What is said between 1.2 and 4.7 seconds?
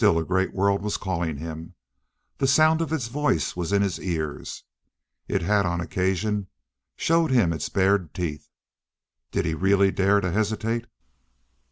him. The sound of its voice was in his ears.